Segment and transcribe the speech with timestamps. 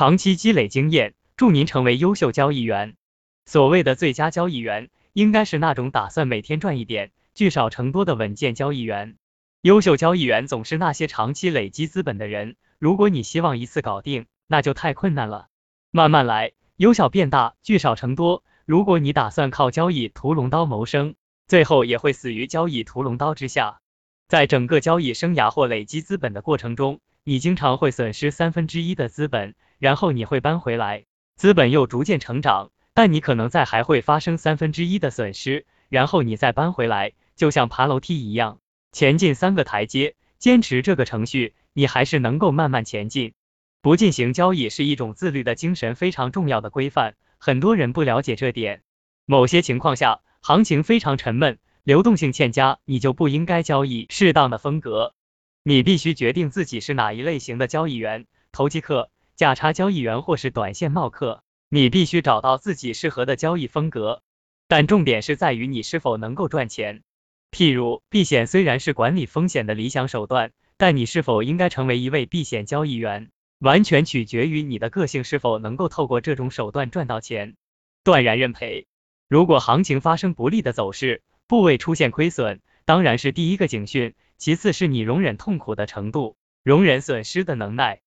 [0.00, 2.96] 长期积累经验，助您成为优秀交易员。
[3.44, 9.18] 所谓的最佳交易员，应该是那种打算每天赚一点，聚少成多的稳健交易员。
[9.60, 12.56] 优秀交易员总是那些长期累积资本的人。
[12.78, 15.48] 如果你希望一次搞定，那就太困难了。
[15.90, 18.42] 慢慢来，由小变大，聚少成多。
[18.64, 21.14] 如果你打算靠交易屠龙刀谋生，
[21.46, 23.82] 最后也会死于交易屠龙刀之下。
[24.28, 38.60] 在整个交易生涯或累积资本的过程中，你经常会损失三分之一的资本，然后你会搬回来，资本又逐渐成长，但你可能在还会发生三分之一的损失，然后你再搬回来，就像爬楼梯一样，
[38.92, 41.54] 前进三个台阶，坚持这个程序。
[41.72, 43.32] 你还是能够慢慢前进。
[43.80, 48.82] 不进行交易是一种自律的精神非常重要的规范，很多人不了解这点。
[49.24, 54.06] 某些情况下，行情非常沉闷，流动性欠佳，你就不应该交易。
[54.10, 55.14] 适当的风格，
[55.62, 61.42] 你必须决定自己是哪一类型的交易员：投机客、价差交易员或是短线冒客。
[61.70, 64.20] 你必须找到自己适合的交易风格，
[64.68, 67.00] 但重点是在于你是否能够赚钱。
[67.50, 70.52] 譬如，避险虽然是管理风险的理想手段。
[70.76, 77.54] 但你是否应该成为一位避险交易员，完全取决于你的个性是否能够透过这种手段赚到钱。
[78.02, 78.86] 断然认赔，
[79.28, 88.00] 如果行情发生不利的走势，部位出现亏损，当然是第一个警讯，其次是你容忍痛苦的程度，容忍损失的能耐。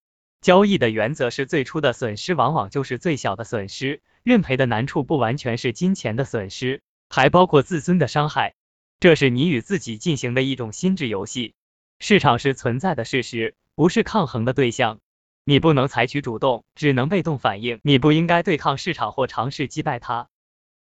[0.43, 8.53] 交易的原则是最初的损失往往就是最小的损失，认赔的难处不完全是金钱的损失，还包括自尊的伤害，
[8.99, 11.53] 这是你与自己进行的一种心智游戏。
[12.01, 14.99] 市场是存在的事实，不是抗衡的对象。
[15.45, 17.79] 你不能采取主动，只能被动反应。
[17.81, 20.27] 你不应该对抗市场或尝试击败它。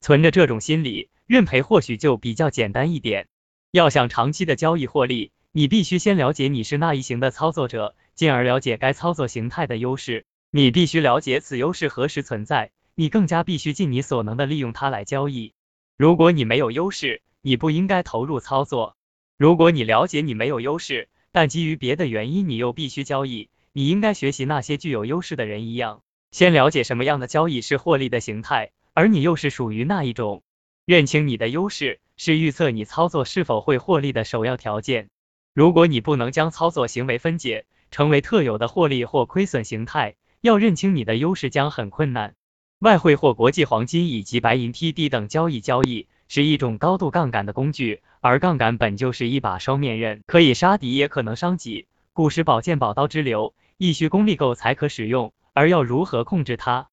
[0.01, 3.29] 存着这种心理，认赔或许就比较简单一点。
[3.73, 10.27] 要想长期的交易获利，你必须先了解你是那一型的操作者，进而了解该操作形态的优势。
[10.51, 15.55] 你必须了解此优势何时存在，你更加必须尽你所能的利用它来交易。
[15.97, 18.95] 如果你没有优势，你不应该投入操作。
[19.39, 30.43] 如果你了解你没有优势，但基于别的原因你又必须交易，你应该学习那些具有优势的人一样，先了解什么样的交易是获利的形态，而你又是属于那一种。
[30.85, 35.09] 认清你的优势是预测你操作是否会获利的首要条件。
[35.55, 42.35] 如果你不能将操作行为分解成为特有的获利或亏损形态，要认清你的优势将很困难。
[42.79, 46.09] 外汇或国际黄金以及白银 TD 等交易交易。
[46.33, 51.89] 是一种高度杠杆的工具，而杠杆本就是一把双面刃，可以杀敌，也可能伤己。
[52.13, 56.87] 故事宝剑宝刀之流，亦需功力够才可使用，而要如何控制它？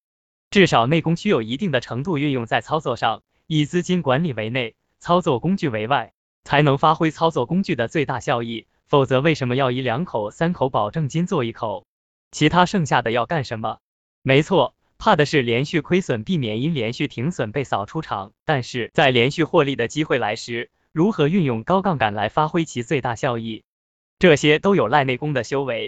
[0.49, 8.65] 至少内功需有一定的程度运用在操作上，以资金管理为内，操作工具为外，才能发挥操作工具的最大效益。
[8.87, 11.85] 否则，为什么要以两口、三口保证金做一口？
[12.31, 13.79] 其他剩下的要干什么？
[14.21, 14.73] 没错。
[14.99, 18.31] 怕的是连续亏损，避免因连续停损被扫出场。
[18.45, 23.63] 但是在连续获利的机会来时，如何运用高杠杆来发挥其最大效益？
[24.17, 25.85] 这些都有赖内功的修为。